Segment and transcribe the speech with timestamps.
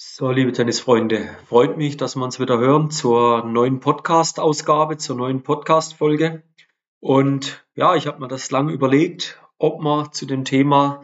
[0.00, 5.42] So, liebe Tennisfreunde, freut mich, dass wir uns wieder hören zur neuen Podcast-Ausgabe, zur neuen
[5.42, 6.44] Podcast-Folge.
[7.00, 11.02] Und ja, ich habe mir das lange überlegt, ob wir zu dem Thema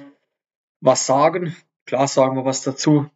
[0.81, 1.57] was sagen.
[1.87, 3.11] Klar sagen wir was dazu.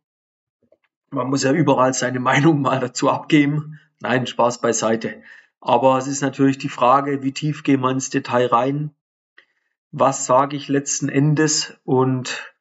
[1.11, 3.79] Man muss ja überall seine Meinung mal dazu abgeben.
[4.01, 5.22] Nein, Spaß beiseite.
[5.60, 8.97] Aber es ist natürlich die Frage, wie tief gehen wir ins Detail rein?
[9.92, 11.79] Was sage ich letzten Endes?
[11.85, 12.53] Und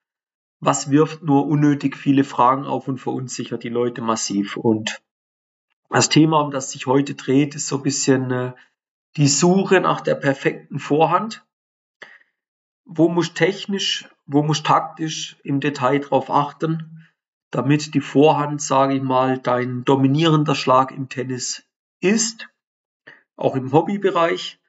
[0.59, 4.57] was wirft nur unnötig viele Fragen auf und verunsichert die Leute massiv.
[4.57, 5.01] Und
[5.89, 8.53] das Thema, um das sich heute dreht, ist so ein bisschen äh,
[9.15, 11.45] die Suche nach der perfekten Vorhand.
[12.85, 17.07] Wo muss technisch, wo muss taktisch im Detail drauf achten,
[17.51, 21.63] damit die Vorhand, sage ich mal, dein dominierender Schlag im Tennis
[21.99, 22.47] ist,
[23.35, 24.59] auch im Hobbybereich,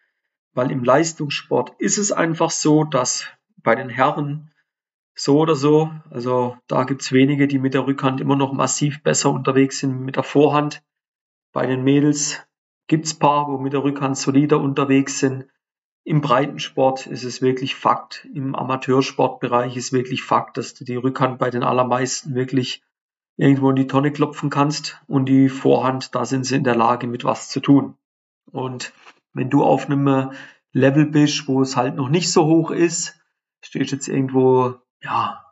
[0.53, 3.25] weil im Leistungssport ist es einfach so, dass
[3.57, 4.51] bei den Herren
[5.19, 5.91] so oder so.
[6.11, 10.17] Also da gibt's wenige, die mit der Rückhand immer noch massiv besser unterwegs sind mit
[10.17, 10.83] der Vorhand.
[11.53, 12.41] Bei den Mädels
[12.87, 15.47] gibt's paar, wo mit der Rückhand solider unterwegs sind.
[16.05, 18.27] Im Breitensport ist es wirklich Fakt.
[18.33, 22.83] Im Amateursportbereich ist wirklich Fakt, dass du die Rückhand bei den allermeisten wirklich
[23.37, 27.07] irgendwo in die Tonne klopfen kannst und die Vorhand, da sind sie in der Lage,
[27.09, 27.97] mit was zu tun.
[28.51, 28.93] Und
[29.33, 30.31] wenn du auf einem
[30.73, 33.21] Level bist, wo es halt noch nicht so hoch ist,
[33.61, 35.45] stehst jetzt irgendwo ja,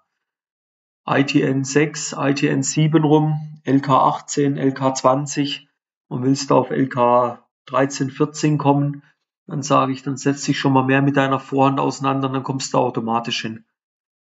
[1.06, 5.68] ITN 6, ITN 7 rum, LK 18, LK 20
[6.08, 9.02] und willst du auf LK 13, 14 kommen,
[9.46, 12.74] dann sage ich, dann setz dich schon mal mehr mit deiner Vorhand auseinander, dann kommst
[12.74, 13.64] du automatisch hin.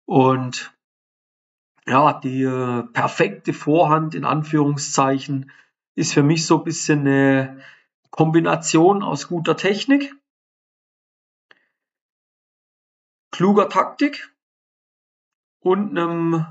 [0.06, 0.76] Und
[1.88, 5.52] ja, die äh, perfekte Vorhand in Anführungszeichen
[5.96, 7.62] ist für mich so ein bisschen eine
[8.12, 10.16] Kombination aus guter Technik,
[13.31, 14.34] kluger Taktik
[15.66, 16.46] und einem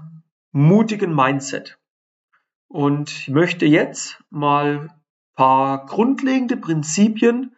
[0.51, 1.79] mutigen Mindset.
[2.67, 4.93] Und ich möchte jetzt mal
[5.37, 7.55] paar grundlegende Prinzipien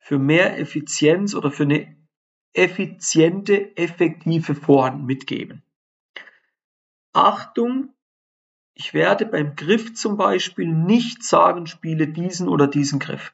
[0.00, 1.96] für mehr Effizienz oder für eine
[2.54, 5.62] effiziente, effektive Vorhand mitgeben.
[7.12, 7.94] Achtung,
[8.74, 13.32] ich werde beim Griff zum Beispiel nicht sagen, spiele diesen oder diesen Griff.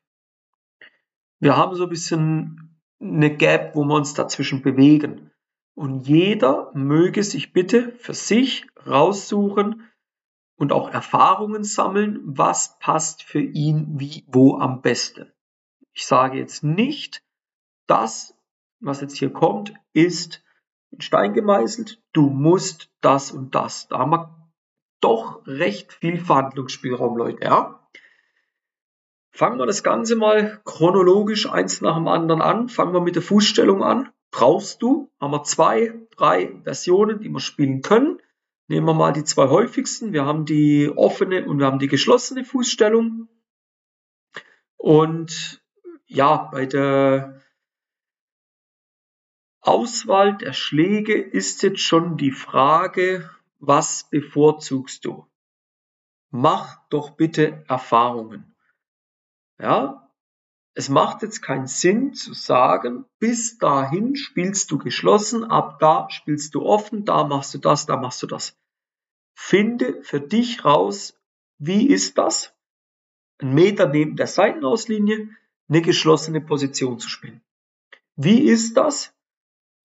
[1.41, 5.31] Wir haben so ein bisschen eine Gap, wo wir uns dazwischen bewegen.
[5.75, 9.88] Und jeder möge sich bitte für sich raussuchen
[10.56, 15.32] und auch Erfahrungen sammeln, was passt für ihn wie wo am besten.
[15.93, 17.22] Ich sage jetzt nicht,
[17.87, 18.34] das,
[18.81, 20.44] was jetzt hier kommt, ist
[20.91, 22.03] in Stein gemeißelt.
[22.12, 23.88] Du musst das und das.
[23.88, 24.50] Da haben wir
[25.00, 27.88] doch recht viel Verhandlungsspielraum, Leute, ja?
[29.31, 32.69] Fangen wir das Ganze mal chronologisch eins nach dem anderen an.
[32.69, 37.38] Fangen wir mit der Fußstellung an brauchst du, haben wir zwei, drei Versionen, die wir
[37.38, 38.19] spielen können.
[38.66, 40.12] Nehmen wir mal die zwei häufigsten.
[40.12, 43.28] Wir haben die offene und wir haben die geschlossene Fußstellung.
[44.76, 45.62] Und
[46.06, 47.41] ja, bei der
[49.60, 55.26] Auswahl der Schläge ist jetzt schon die Frage, was bevorzugst du?
[56.31, 58.56] Mach doch bitte Erfahrungen.
[59.60, 60.01] Ja,
[60.75, 66.55] es macht jetzt keinen Sinn zu sagen, bis dahin spielst du geschlossen, ab da spielst
[66.55, 68.56] du offen, da machst du das, da machst du das.
[69.34, 71.19] Finde für dich raus,
[71.59, 72.55] wie ist das?
[73.38, 75.28] Ein Meter neben der Seitenauslinie
[75.69, 77.43] eine geschlossene Position zu spielen.
[78.16, 79.15] Wie ist das?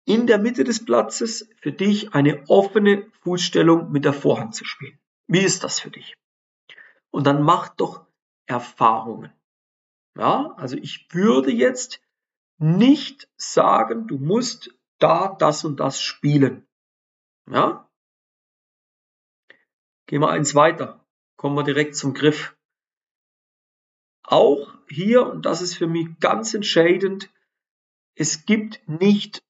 [0.05, 4.99] In der Mitte des Platzes für dich eine offene Fußstellung mit der Vorhand zu spielen.
[5.27, 6.15] Wie ist das für dich?
[7.11, 8.05] Und dann mach doch
[8.45, 9.31] Erfahrungen.
[10.15, 12.01] Ja, also ich würde jetzt
[12.57, 16.67] nicht sagen, du musst da das und das spielen.
[17.49, 17.89] Ja?
[20.05, 21.05] Gehen wir eins weiter.
[21.35, 22.55] Kommen wir direkt zum Griff.
[24.23, 27.29] Auch hier, und das ist für mich ganz entscheidend,
[28.15, 29.43] es gibt nicht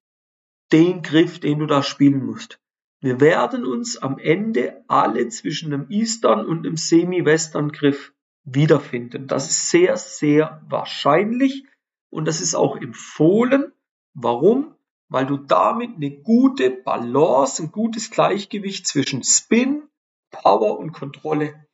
[0.71, 2.59] den Griff, den du da spielen musst.
[3.01, 8.12] Wir werden uns am Ende alle zwischen einem Eastern und einem Semi-Western Griff
[8.43, 9.27] wiederfinden.
[9.27, 11.65] Das ist sehr, sehr wahrscheinlich
[12.09, 13.71] und das ist auch empfohlen.
[14.13, 14.75] Warum?
[15.09, 19.87] Weil du damit eine gute Balance, ein gutes Gleichgewicht zwischen Spin,
[20.31, 21.67] Power und Kontrolle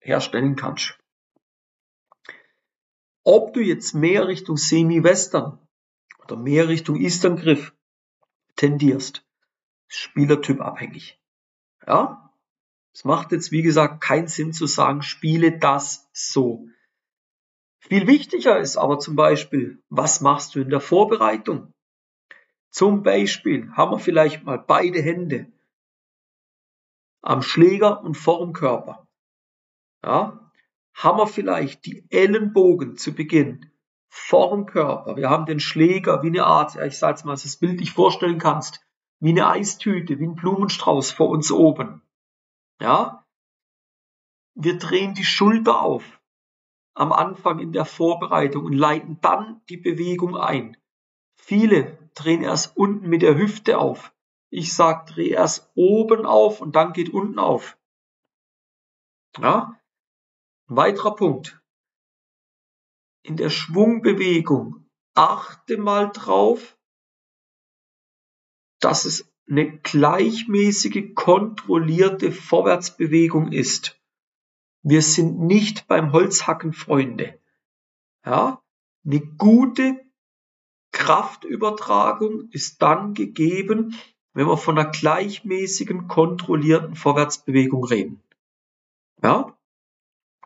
[0.00, 0.98] herstellen kannst.
[3.22, 5.58] Ob du jetzt mehr Richtung Semi-Western
[6.22, 7.74] oder mehr Richtung Eastern Griff
[8.56, 9.26] tendierst,
[9.88, 11.18] Spielertyp abhängig.
[11.86, 12.23] Ja,
[12.94, 16.68] es macht jetzt, wie gesagt, keinen Sinn zu sagen, spiele das so.
[17.80, 21.74] Viel wichtiger ist aber zum Beispiel, was machst du in der Vorbereitung?
[22.70, 25.52] Zum Beispiel haben wir vielleicht mal beide Hände
[27.20, 29.06] am Schläger und vor dem Körper.
[30.04, 30.50] Ja,
[30.94, 33.70] haben wir vielleicht die Ellenbogen zu Beginn
[34.08, 35.16] vor dem Körper.
[35.16, 38.38] Wir haben den Schläger wie eine Art, ich sage jetzt mal, das Bild dich vorstellen
[38.38, 38.80] kannst,
[39.18, 42.03] wie eine Eistüte, wie ein Blumenstrauß vor uns oben.
[42.80, 43.26] Ja,
[44.54, 46.20] wir drehen die Schulter auf
[46.94, 50.76] am Anfang in der Vorbereitung und leiten dann die Bewegung ein.
[51.36, 54.14] Viele drehen erst unten mit der Hüfte auf.
[54.50, 57.76] Ich sage, dreh erst oben auf und dann geht unten auf.
[59.38, 59.80] Ja?
[60.68, 61.60] Ein weiterer Punkt.
[63.22, 66.78] In der Schwungbewegung achte mal drauf,
[68.78, 74.00] dass es eine gleichmäßige, kontrollierte Vorwärtsbewegung ist.
[74.82, 77.38] Wir sind nicht beim Holzhacken Freunde.
[78.24, 78.62] Ja,
[79.04, 80.00] eine gute
[80.92, 83.98] Kraftübertragung ist dann gegeben,
[84.32, 88.22] wenn wir von einer gleichmäßigen, kontrollierten Vorwärtsbewegung reden.
[89.22, 89.56] Ja?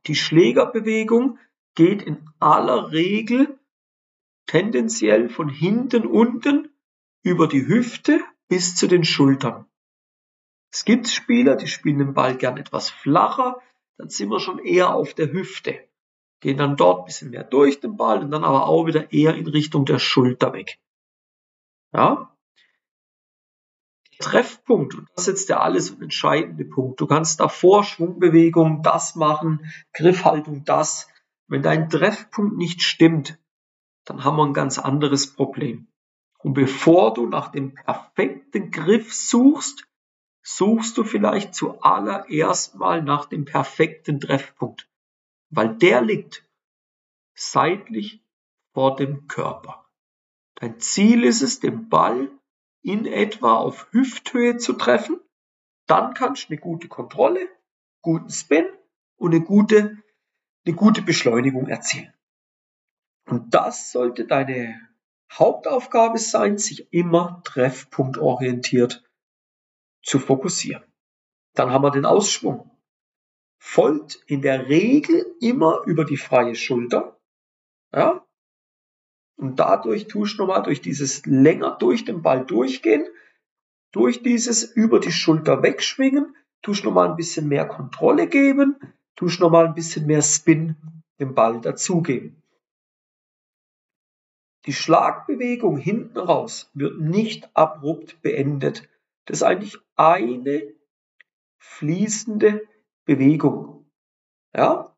[0.06, 1.38] Die Schlägerbewegung
[1.74, 3.58] geht in aller Regel
[4.46, 6.70] tendenziell von hinten unten
[7.22, 9.66] über die Hüfte bis zu den Schultern.
[10.72, 13.60] Es gibt Spieler, die spielen den Ball gern etwas flacher,
[13.96, 15.88] dann sind wir schon eher auf der Hüfte.
[16.40, 19.34] Gehen dann dort ein bisschen mehr durch den Ball und dann aber auch wieder eher
[19.34, 20.78] in Richtung der Schulter weg.
[21.92, 22.34] Ja?
[24.20, 27.00] Treffpunkt, und das ist jetzt der alles entscheidende Punkt.
[27.00, 31.08] Du kannst davor Schwungbewegung das machen, Griffhaltung das.
[31.46, 33.38] Wenn dein Treffpunkt nicht stimmt,
[34.04, 35.88] dann haben wir ein ganz anderes Problem.
[36.38, 39.88] Und bevor du nach dem perfekten Griff suchst,
[40.42, 44.88] suchst du vielleicht zuallererst mal nach dem perfekten Treffpunkt,
[45.50, 46.48] weil der liegt
[47.34, 48.24] seitlich
[48.72, 49.86] vor dem Körper.
[50.54, 52.30] Dein Ziel ist es, den Ball
[52.82, 55.20] in etwa auf Hüfthöhe zu treffen,
[55.86, 57.48] dann kannst du eine gute Kontrolle,
[58.02, 58.66] guten Spin
[59.16, 60.02] und eine gute,
[60.64, 62.12] eine gute Beschleunigung erzielen.
[63.26, 64.87] Und das sollte deine
[65.32, 69.04] Hauptaufgabe sein, sich immer treffpunktorientiert
[70.02, 70.84] zu fokussieren.
[71.54, 72.70] Dann haben wir den Ausschwung.
[73.58, 77.20] Folgt in der Regel immer über die freie Schulter.
[77.92, 78.24] Ja,
[79.38, 83.06] und dadurch tust du nochmal durch dieses länger durch den Ball durchgehen,
[83.92, 88.76] durch dieses über die Schulter wegschwingen, tust nochmal ein bisschen mehr Kontrolle geben,
[89.14, 90.76] tust nochmal ein bisschen mehr Spin
[91.20, 92.42] dem Ball dazugeben.
[94.66, 98.88] Die Schlagbewegung hinten raus wird nicht abrupt beendet.
[99.24, 100.74] Das ist eigentlich eine
[101.58, 102.66] fließende
[103.04, 103.90] Bewegung.
[104.54, 104.96] Ja?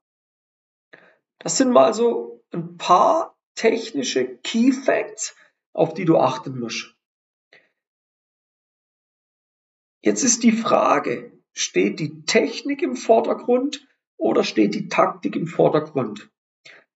[1.39, 5.37] Das sind mal so ein paar technische Key Facts,
[5.73, 6.97] auf die du achten musst.
[10.03, 13.87] Jetzt ist die Frage, steht die Technik im Vordergrund
[14.17, 16.31] oder steht die Taktik im Vordergrund?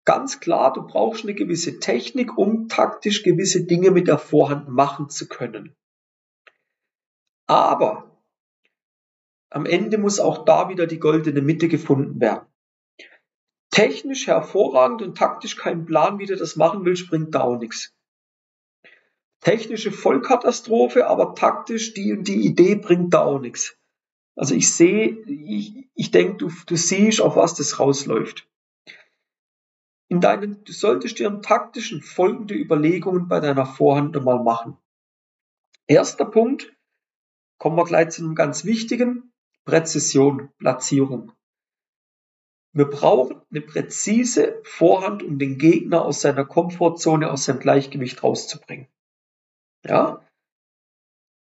[0.05, 5.09] Ganz klar, du brauchst eine gewisse Technik, um taktisch gewisse Dinge mit der Vorhand machen
[5.09, 5.75] zu können.
[7.47, 8.21] Aber
[9.49, 12.47] am Ende muss auch da wieder die goldene Mitte gefunden werden
[13.75, 17.93] technisch hervorragend und taktisch keinen Plan, wie du das machen willst, bringt da auch nichts.
[19.41, 23.77] Technische Vollkatastrophe, aber taktisch die und die Idee bringt da auch nichts.
[24.37, 28.47] Also ich sehe, ich, ich denke, du, du siehst, auf was das rausläuft.
[30.15, 34.77] In deinen, du solltest dir im taktischen folgende Überlegungen bei deiner Vorhand mal machen.
[35.87, 36.73] Erster Punkt,
[37.57, 39.33] kommen wir gleich zu einem ganz wichtigen,
[39.65, 41.33] Präzision, Platzierung.
[42.71, 48.87] Wir brauchen eine präzise Vorhand, um den Gegner aus seiner Komfortzone, aus seinem Gleichgewicht rauszubringen.
[49.83, 50.25] Ja?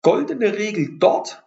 [0.02, 1.44] Goldene Regel dort,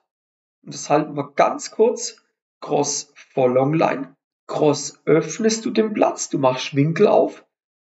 [0.62, 2.22] und das halten wir ganz kurz,
[2.60, 4.13] Cross vor Longline.
[4.48, 7.46] Cross öffnest du den Platz, du machst Winkel auf.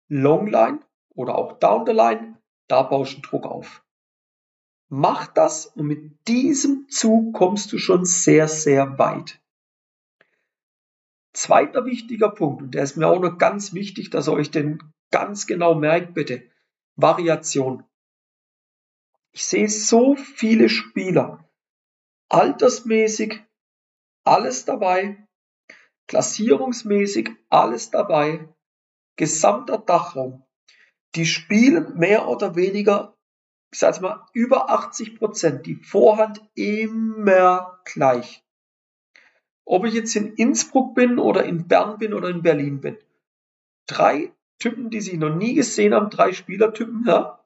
[0.09, 0.81] Longline
[1.15, 3.85] oder auch Down the Line, da baust du Druck auf.
[4.89, 9.41] Mach das und mit diesem Zug kommst du schon sehr, sehr weit.
[11.33, 14.79] Zweiter wichtiger Punkt, und der ist mir auch noch ganz wichtig, dass ihr euch den
[15.11, 16.49] ganz genau merkt, bitte.
[16.95, 17.85] Variation.
[19.33, 21.47] Ich sehe so viele Spieler,
[22.31, 23.43] altersmäßig
[24.25, 25.26] alles dabei,
[26.07, 28.49] klassierungsmäßig alles dabei,
[29.17, 30.45] gesamter Dachraum.
[31.15, 33.17] Die spielen mehr oder weniger,
[33.73, 38.45] ich sage mal, über 80 Prozent, die Vorhand immer gleich.
[39.65, 42.99] Ob ich jetzt in Innsbruck bin oder in Bern bin oder in Berlin bin.
[43.87, 47.45] Drei Typen, die sie noch nie gesehen haben, drei Spielertypen, ja.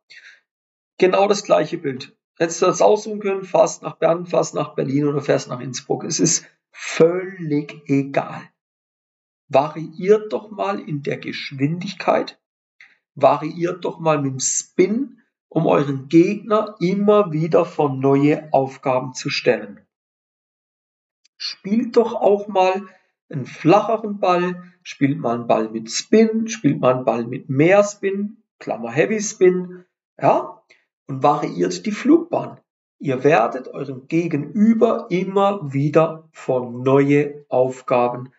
[0.99, 2.15] Genau das gleiche Bild.
[2.37, 6.05] hättest du das aussuchen können, fast nach Bern, fast nach Berlin oder fährst nach Innsbruck.
[6.05, 8.43] Es ist völlig egal.
[9.49, 12.41] Variiert doch mal in der Geschwindigkeit,
[13.15, 19.31] variiert doch mal mit dem Spin, um euren Gegner immer wieder vor neue Aufgaben zu
[19.31, 19.81] stellen.
[21.37, 22.87] Spielt doch auch mal
[23.29, 27.83] einen flacheren Ball, spielt mal einen Ball mit Spin, spielt mal einen Ball mit mehr
[27.83, 29.85] Spin, Klammer Heavy Spin,
[30.21, 30.63] ja,
[31.07, 32.61] und variiert die Flugbahn.
[33.03, 38.31] Ihr werdet eurem Gegenüber immer wieder vor neue Aufgaben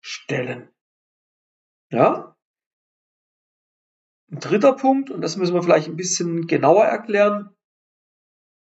[0.00, 0.68] stellen.
[1.90, 2.36] Ja?
[4.32, 7.56] Ein dritter Punkt, und das müssen wir vielleicht ein bisschen genauer erklären,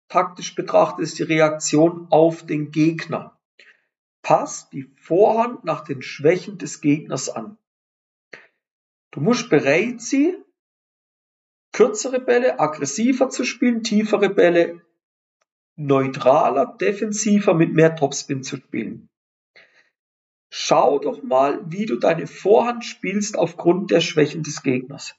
[0.09, 3.39] taktisch betrachtet ist die Reaktion auf den Gegner.
[4.23, 7.59] Pass die Vorhand nach den Schwächen des Gegners an.
[9.11, 10.43] Du musst bereit sein,
[11.73, 14.82] kürzere Bälle aggressiver zu spielen, tiefere Bälle
[15.75, 19.09] neutraler, defensiver mit mehr Topspin zu spielen.
[20.51, 25.15] Schau doch mal, wie du deine Vorhand spielst aufgrund der Schwächen des Gegners.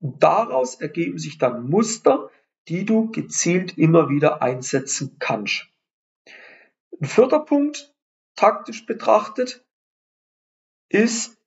[0.00, 2.30] Und daraus ergeben sich dann Muster,
[2.68, 5.68] die du gezielt immer wieder einsetzen kannst.
[7.00, 7.94] Ein vierter Punkt,
[8.34, 9.64] taktisch betrachtet,
[10.88, 11.38] ist,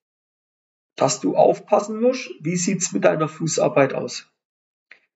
[0.96, 4.32] dass du aufpassen musst, wie sieht's mit deiner Fußarbeit aus.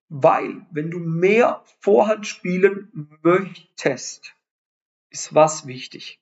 [0.08, 4.34] Weil, wenn du mehr Vorhand spielen möchtest,
[5.10, 6.20] ist was wichtig.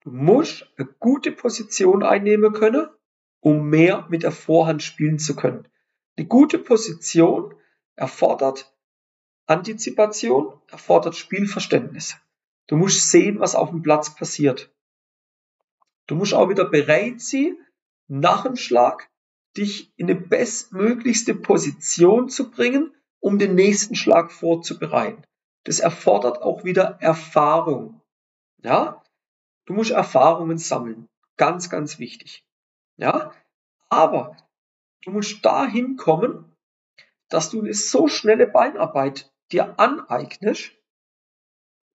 [0.00, 2.88] Du musst eine gute Position einnehmen können,
[3.40, 5.68] um mehr mit der Vorhand spielen zu können.
[6.16, 7.54] Eine gute Position
[7.94, 8.74] erfordert
[9.46, 12.16] Antizipation, erfordert Spielverständnis.
[12.68, 14.72] Du musst sehen, was auf dem Platz passiert.
[16.06, 17.56] Du musst auch wieder bereit sein,
[18.08, 19.10] nach dem Schlag
[19.56, 25.22] dich in eine bestmöglichste Position zu bringen, um den nächsten Schlag vorzubereiten.
[25.64, 28.00] Das erfordert auch wieder Erfahrung.
[28.62, 29.02] Ja?
[29.66, 31.08] Du musst Erfahrungen sammeln.
[31.36, 32.44] Ganz, ganz wichtig.
[32.96, 33.32] Ja?
[33.88, 34.36] Aber
[35.04, 36.56] du musst dahin kommen,
[37.28, 40.72] dass du eine so schnelle Beinarbeit dir aneignest,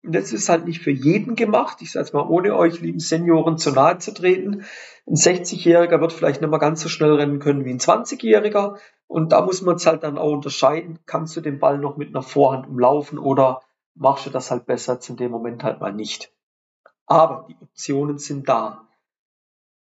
[0.04, 1.82] und das ist halt nicht für jeden gemacht.
[1.82, 4.66] Ich sage es mal, ohne euch, lieben Senioren, zu nahe zu treten.
[5.06, 8.77] Ein 60-Jähriger wird vielleicht nicht mehr ganz so schnell rennen können wie ein 20-Jähriger.
[9.08, 11.00] Und da muss man es halt dann auch unterscheiden.
[11.06, 13.62] Kannst du den Ball noch mit einer Vorhand umlaufen oder
[13.96, 16.32] machst du das halt besser jetzt in dem Moment halt mal nicht.
[17.06, 18.88] Aber die Optionen sind da.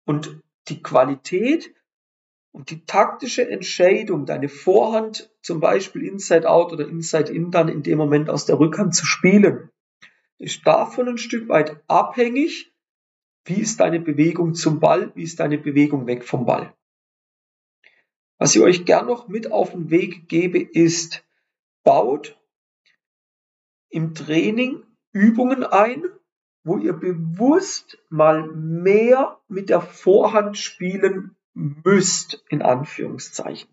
[0.06, 1.74] Und die Qualität
[2.52, 7.82] und die taktische Entscheidung, deine Vorhand zum Beispiel Inside Out oder Inside In dann in
[7.82, 9.70] dem Moment aus der Rückhand zu spielen,
[10.38, 12.72] ist davon ein Stück weit abhängig,
[13.44, 16.74] wie ist deine Bewegung zum Ball, wie ist deine Bewegung weg vom Ball.
[18.38, 21.24] Was ich euch gern noch mit auf den Weg gebe, ist,
[21.84, 22.38] baut
[23.90, 26.02] im Training Übungen ein,
[26.64, 33.68] wo ihr bewusst mal mehr mit der Vorhand spielen müsst, in Anführungszeichen.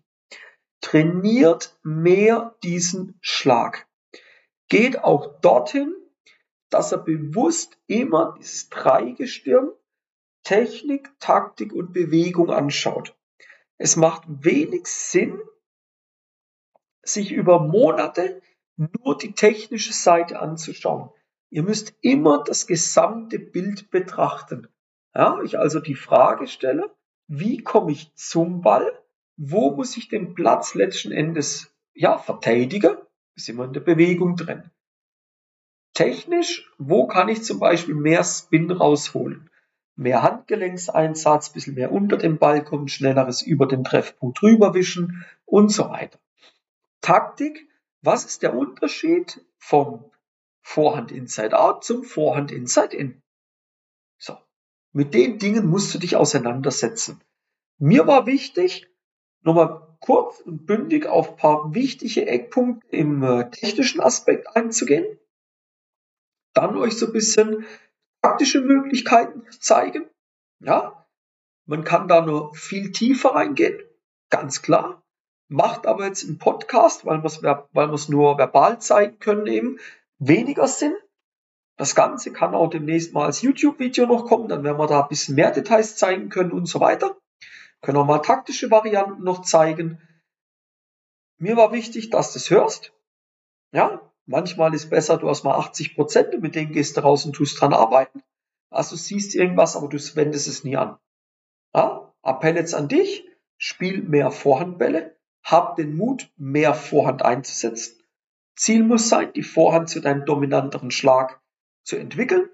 [0.80, 3.88] Trainiert mehr diesen Schlag.
[4.68, 5.94] Geht auch dorthin,
[6.72, 9.70] dass er bewusst immer dieses Dreigestirn
[10.42, 13.16] Technik, Taktik und Bewegung anschaut.
[13.78, 15.40] Es macht wenig Sinn,
[17.02, 18.40] sich über Monate
[18.76, 21.10] nur die technische Seite anzuschauen.
[21.50, 24.68] Ihr müsst immer das gesamte Bild betrachten.
[25.14, 26.90] Ja, ich also die Frage stelle,
[27.28, 28.98] wie komme ich zum Ball?
[29.36, 32.96] Wo muss ich den Platz letzten Endes ja, verteidigen?
[33.34, 34.70] Ist immer in der Bewegung drin.
[35.94, 39.50] Technisch, wo kann ich zum Beispiel mehr Spin rausholen?
[39.94, 45.90] Mehr Handgelenkseinsatz, bisschen mehr unter dem Ball kommen, schnelleres über den Treffpunkt rüberwischen und so
[45.90, 46.18] weiter.
[47.02, 47.68] Taktik,
[48.00, 50.10] was ist der Unterschied vom
[50.62, 53.22] Vorhand Inside Out zum Vorhand Inside In?
[54.16, 54.38] So.
[54.92, 57.20] Mit den Dingen musst du dich auseinandersetzen.
[57.78, 58.88] Mir war wichtig,
[59.42, 65.18] nochmal kurz und bündig auf ein paar wichtige Eckpunkte im äh, technischen Aspekt einzugehen
[66.54, 67.66] dann euch so ein bisschen
[68.22, 70.08] praktische Möglichkeiten zeigen.
[70.60, 71.06] Ja,
[71.66, 73.82] man kann da nur viel tiefer reingehen,
[74.30, 75.02] ganz klar.
[75.48, 79.78] Macht aber jetzt im Podcast, weil wir es nur verbal zeigen können, eben
[80.18, 80.94] weniger Sinn.
[81.76, 85.08] Das Ganze kann auch demnächst mal als YouTube-Video noch kommen, dann werden wir da ein
[85.08, 87.16] bisschen mehr Details zeigen können und so weiter.
[87.80, 90.00] Können auch mal taktische Varianten noch zeigen.
[91.38, 92.92] Mir war wichtig, dass du es hörst.
[93.72, 97.26] Ja, Manchmal ist besser, du hast mal 80 Prozent und mit denen gehst du raus
[97.26, 98.22] und tust dran arbeiten.
[98.70, 100.98] Also siehst irgendwas, aber du wendest es nie an.
[101.74, 102.14] Ja?
[102.22, 108.00] Appell jetzt an dich, spiel mehr Vorhandbälle, hab den Mut, mehr Vorhand einzusetzen.
[108.54, 111.40] Ziel muss sein, die Vorhand zu deinem dominanteren Schlag
[111.82, 112.48] zu entwickeln.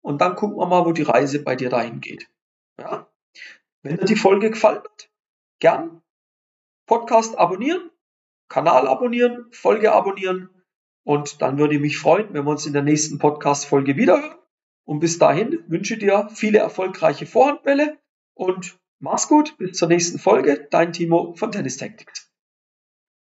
[0.00, 2.28] Und dann gucken wir mal, wo die Reise bei dir dahin geht.
[2.78, 3.06] Ja?
[3.82, 5.10] Wenn dir die Folge gefallen hat,
[5.60, 6.02] gern
[6.86, 7.90] Podcast abonnieren,
[8.48, 10.50] Kanal abonnieren, Folge abonnieren.
[11.04, 14.38] Und dann würde ich mich freuen, wenn wir uns in der nächsten Podcast-Folge wiederhören.
[14.84, 17.98] Und bis dahin wünsche dir viele erfolgreiche Vorhandbälle
[18.34, 19.56] und mach's gut.
[19.58, 20.66] Bis zur nächsten Folge.
[20.70, 22.31] Dein Timo von Tennis Tactics.